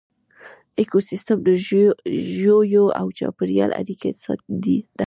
ایکوسیسټم 0.79 1.37
د 1.47 1.49
ژویو 2.35 2.85
او 2.99 3.07
چاپیریال 3.17 3.71
اړیکه 3.81 4.09
ده 4.63 4.77